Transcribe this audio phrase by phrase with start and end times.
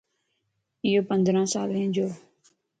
[0.85, 2.07] ايو پندران سالين جوَ